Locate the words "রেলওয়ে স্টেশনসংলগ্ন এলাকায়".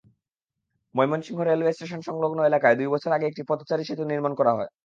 1.41-2.77